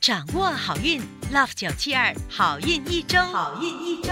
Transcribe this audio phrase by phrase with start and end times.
[0.00, 0.98] 掌握好运
[1.30, 4.10] ，Love 九七二好运一周，好运一周。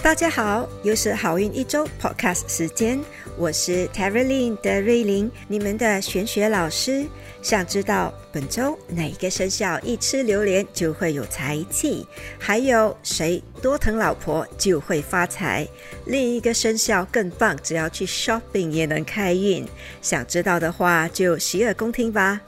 [0.00, 3.00] 大家好，又是好运一周 Podcast 时间，
[3.36, 7.04] 我是 Terry l i n 的瑞玲，你们的玄学老师。
[7.42, 12.06] 想知道本周哪个生肖一吃榴莲就会有财气？
[12.38, 15.66] 还有谁多疼老婆就会发财？
[16.06, 19.66] 另一个生肖更棒，只要去 shopping 也能开运。
[20.00, 22.40] 想知道的话，就洗耳恭听吧。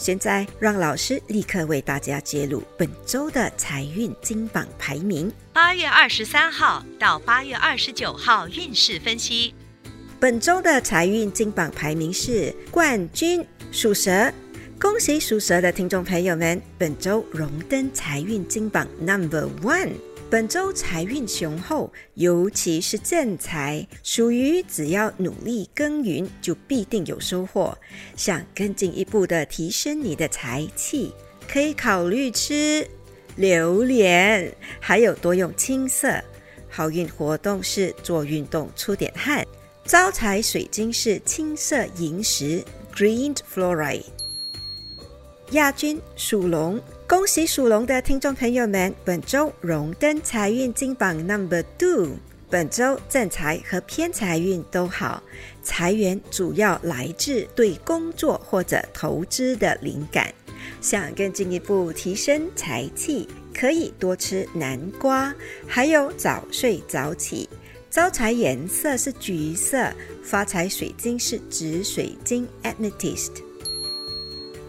[0.00, 5.30] 现在让老师立刻为大家揭露本周的财运金榜排名。
[5.52, 9.54] 八月二十三号到八月二十九号运势分析。
[10.18, 14.32] 本周的财运金榜排名是冠军属蛇，
[14.80, 19.92] 恭喜属蛇的听众朋友们，本周荣登财运金榜 Number One。
[20.30, 27.76] 本周财运雄厚，尤其是正财，属于只要努力耕耘就必定有收获。
[28.14, 31.12] 想更进一步的提升你的财气，
[31.48, 32.88] 可以考虑吃
[33.34, 36.22] 榴莲，还有多用青色。
[36.68, 39.44] 好运活动是做运动出点汗。
[39.84, 42.62] 招财水晶是青色萤石
[42.94, 44.04] （Green Fluorite）。
[45.50, 46.80] 亚军属龙。
[47.10, 52.10] 恭喜属龙的听众朋友们，本周荣登财运金榜 Number Two。
[52.48, 55.20] 本周正财和偏财运都好，
[55.60, 60.32] 财源主要来自对工作或者投资的灵感。
[60.80, 65.34] 想更进一步提升财气，可以多吃南瓜，
[65.66, 67.48] 还有早睡早起。
[67.90, 69.92] 招财颜色是橘色，
[70.22, 73.32] 发财水晶是紫水晶 Amethyst。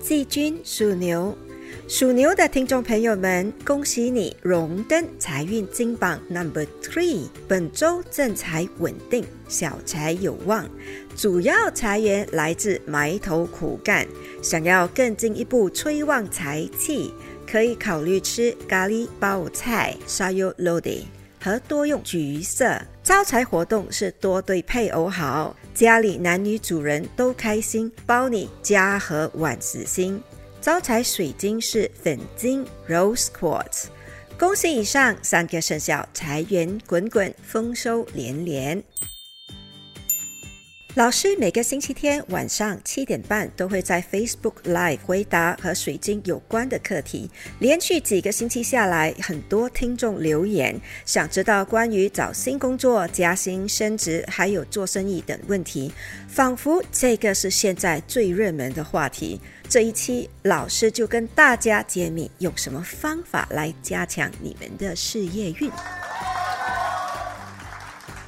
[0.01, 1.37] 季军属牛。
[1.87, 7.25] 属牛的听众朋友们，恭喜你荣登财运金榜 Number Three。
[7.47, 10.69] 本周正财稳定，小财有望，
[11.17, 14.07] 主要财源来自埋头苦干。
[14.41, 17.13] 想要更进一步催旺财气，
[17.45, 21.03] 可以考虑吃咖喱包菜 （Sayur Lodeh）
[21.41, 22.81] 和多用橘色。
[23.03, 30.21] 招财活动是多对配偶好，家里男女主人都开心，包你家和万事兴。
[30.61, 33.85] 招财水晶是粉晶 （Rose Quartz）。
[34.37, 38.83] 恭喜以上三个生肖，财源滚滚，丰收连连。
[40.95, 47.31] 老师每个星期天晚上七点半都会在 Facebook Live 回答和水晶有关的课题。
[47.59, 55.93] 连续几个星期下来，很多听众留言，想知道关于找新工作、加薪、升职，还有做生意等问题，
[56.27, 59.39] 仿佛这个是现在最热门的话题。
[59.69, 65.71] 这一期老师就跟大家揭秘，用什么方法来加强你们的事业运。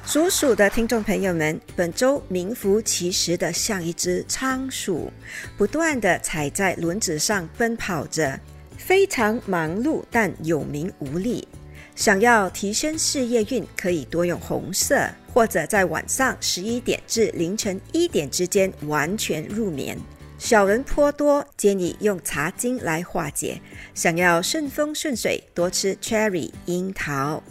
[0.06, 5.10] 属鼠的听众朋友们，本周名副其实的像一只仓鼠，
[5.56, 8.38] 不断的踩在轮子上奔跑着，
[8.76, 11.48] 非常忙碌但有名无利。
[11.96, 19.98] 想要提升事业运，可以多用红色，或者在晚上十一点至凌晨一点之间完全入眠。
[20.36, 23.58] 小人颇多，建议用茶精来化解。
[23.94, 27.42] 想要顺风顺水，多吃 cherry 樱桃。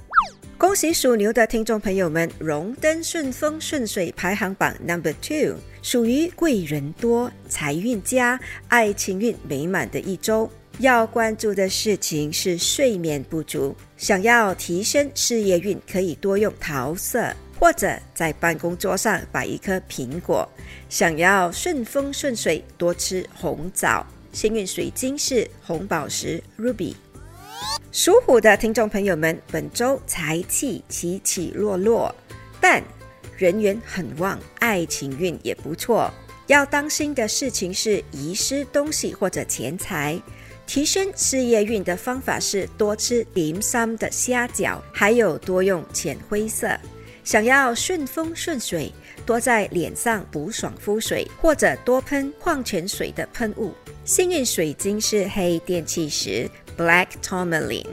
[0.58, 10.50] 恭喜属牛的听众朋友们荣登顺风顺水排行榜 number two，属于贵人多、财运佳、爱情运美满的一周。
[10.80, 20.48] 要关注的事情是睡眠不足，想要提升事业运，可以多用桃色，或者在办公桌上摆一颗苹果。
[20.90, 24.06] 想要顺风顺水，多吃红枣。
[24.32, 26.96] 幸运水晶是红宝石 ruby。
[27.92, 32.14] 属虎的听众朋友们，本周财气起起落落，
[32.60, 32.84] 但
[33.38, 36.12] 人缘很旺，爱情运也不错。
[36.48, 40.20] 要当心的事情是遗失东西或者钱财。
[40.66, 46.70] 提升事业运的方法是多吃零三的虾饺，还有多用浅灰色。
[47.24, 48.92] 想要顺风顺水，
[49.26, 53.74] 多在脸上补爽肤水，或者多喷矿泉水的喷雾。
[54.04, 56.50] 幸运水晶是黑电气石。
[56.78, 57.86] Black Tourmaline，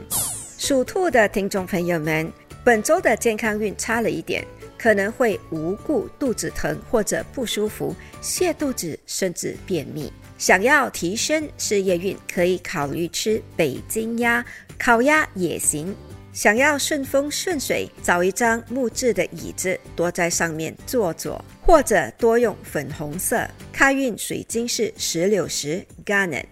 [0.57, 2.31] 属兔的听众朋友们，
[2.63, 4.45] 本周的健康运差了一点，
[4.77, 10.11] 可能会无故肚子疼或者不舒服、泻肚子，甚至便秘。
[10.37, 14.43] 想要提升事业运，可以考虑吃北京鸭、
[14.79, 15.95] 烤鸭也行。
[16.33, 23.45] 想要顺风顺水，找一张木质的椅子，多在上面坐坐，或者多用粉红色。
[23.73, 26.45] 开运水晶是石榴石 （Garnet）。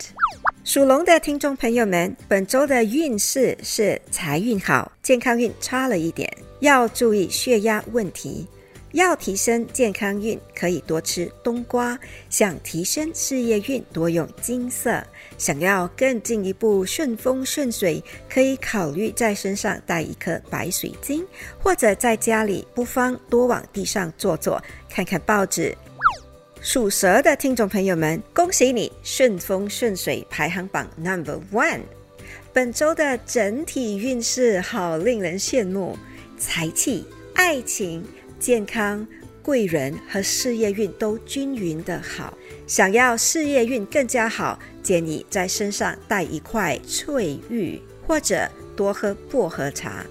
[0.70, 8.46] 属龙的听众朋友们，本周的运势是财运好，健康运差了一点，要注意血压问题。
[8.92, 11.98] 要提升健康运，可以多吃冬瓜；
[12.30, 15.02] 想提升事业运，多用金色；
[15.40, 21.26] 想要更进一步顺风顺水，可以考虑在身上带一颗白水晶，
[21.58, 25.76] 或者在家里不妨多往地上坐坐，看看报纸。
[26.62, 31.80] 属蛇的听众朋友们，恭喜你顺风顺水，排行榜 Number One。
[32.52, 35.98] 本周的整体运势好令人羡慕，
[36.38, 38.04] 财气、爱情。
[38.40, 39.06] 健康、
[39.42, 42.38] 贵人和事业运都均匀的好。
[42.68, 50.06] 想要事业运更加好，建议在身上带一块翠玉，或者多喝薄荷茶。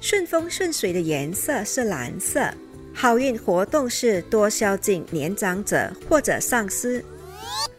[0.00, 2.52] 顺风顺水的颜色是蓝色。
[2.94, 7.04] 好运活动是多孝敬年长者或者上司。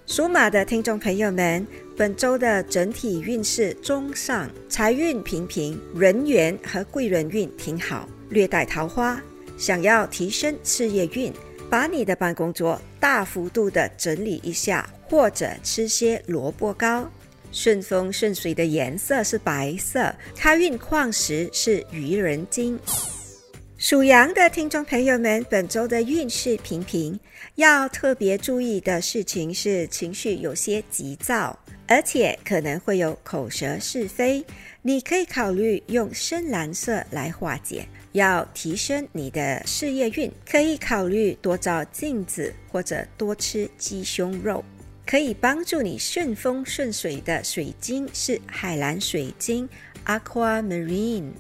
[0.05, 1.65] 属马的听众朋友们，
[1.97, 9.19] 本周的整体运势中上，财运平平，人缘和贵人运挺好，略带桃花。
[9.57, 11.33] 想要提升事业运，
[11.69, 17.09] 把你的办公桌大幅度的整理一下，或者吃些萝卜糕。
[17.51, 22.77] 顺风顺水的颜色是白色，开运矿石是愚人金。
[23.85, 27.19] 属羊的听众朋友们，本周的运势平平，
[27.53, 31.55] 要特别注意的事情是情绪有些急躁，
[31.87, 34.43] 而且可能会有口舌是非。
[34.81, 37.87] 你可以考虑用深蓝色来化解。
[38.13, 44.65] 要提升你的事业运，可以考虑多照镜子或者多吃鸡胸肉。
[45.05, 49.69] 可以帮助你顺风顺水的水晶是海蓝水晶
[50.07, 51.33] （Aquamarine）。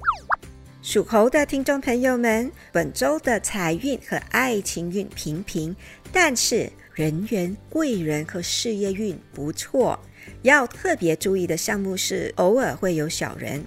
[0.85, 5.75] 属猴的听众朋友们，本周的财运和爱情运平平，
[6.13, 9.99] 但是人缘、贵人和事业运不错。
[10.43, 13.65] 要特别注意的项目是，偶尔会有小人。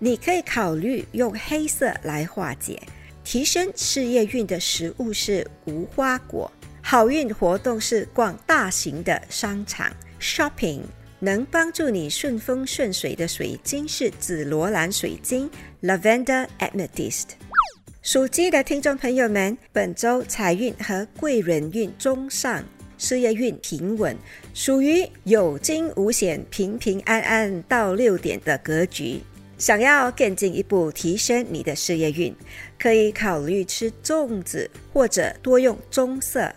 [0.00, 2.82] 你可以考虑用黑色来化解，
[3.22, 6.50] 提升事业运的食物是无花果。
[6.82, 10.80] 好运活动是逛大型的商场 （shopping），
[11.24, 15.48] 能帮助你顺风顺水的水晶是紫罗兰水晶
[15.80, 17.26] （lavender amethyst）。
[18.02, 22.64] 属鸡的听众朋友们，本周财运和贵人运中上，
[22.98, 24.16] 事业运平稳，
[24.52, 29.20] 属于有惊无险、平平安安到六点的格局。
[29.56, 32.34] 想要更进一步提升你的事业运，
[32.76, 36.52] 可以考虑吃粽子或者多用棕色。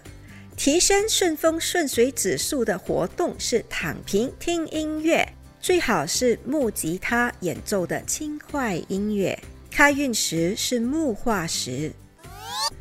[0.57, 5.27] 提升顺风顺水指数的活动是躺平听音乐，
[5.59, 9.37] 最好是木吉他演奏的轻快音乐。
[9.69, 11.91] 开运石是木化石。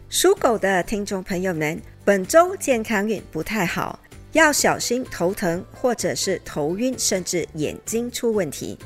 [0.08, 3.98] 属狗的听众朋友们，本周健康运不太好，
[4.32, 8.78] 要小心头疼或者是头晕，甚至眼睛出问题。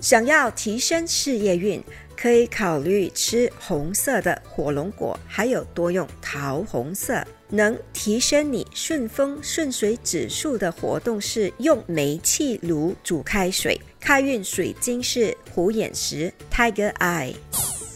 [0.00, 1.82] 想要提升事业运，
[2.16, 7.24] 可以考虑吃红色的火龙果，还有多用桃红色。
[7.48, 13.80] 能提升你顺风顺水指数的活动是用煤气炉煮开水。
[14.00, 17.36] 开运水晶是虎眼石 （Tiger Eye）。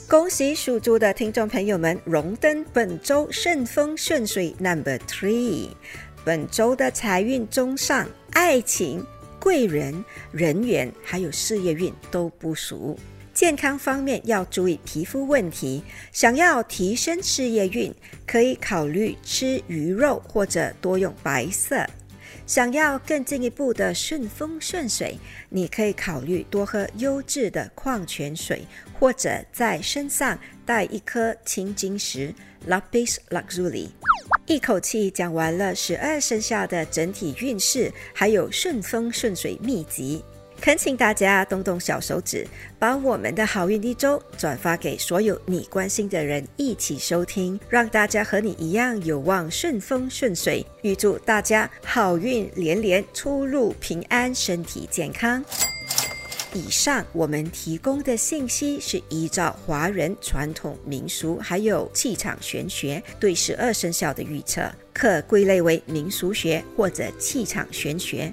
[0.08, 5.70] 恭喜属猪的听众朋友们荣登本周顺风顺水 Number Three。
[6.24, 9.04] 本周的财运中上，爱情。
[9.40, 12.98] 贵人、人缘还有事业运都不俗。
[13.32, 15.82] 健康方面要注意皮肤问题。
[16.12, 17.94] 想要提升事业运，
[18.26, 21.86] 可以考虑吃鱼肉或者多用白色。
[22.46, 25.18] 想要更进一步的顺风顺水，
[25.48, 28.66] 你可以考虑多喝优质的矿泉水，
[28.98, 32.34] 或者在身上带一颗青金石
[32.68, 33.88] （Lapis Lazuli）。
[34.46, 40.24] 一口气讲完了十二生肖的整体运势，还有顺风顺水秘籍。
[40.60, 42.46] 恳请大家动动小手指，
[42.78, 50.64] 把我们的好运一周转发给所有你关心的人，一起收听，让大家和你一样有望顺风顺水。
[50.82, 55.42] 预祝大家好运连连，出入平安，身体健康。
[56.52, 68.32] 以上我们提供的信息是依照华人传统民俗还有气场玄学对十二生肖的预测，可归类为民俗学或者气场玄学，